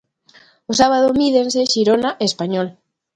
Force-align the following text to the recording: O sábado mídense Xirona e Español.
O 0.71 0.73
sábado 0.81 1.17
mídense 1.19 1.69
Xirona 1.71 2.09
e 2.21 2.23
Español. 2.31 2.67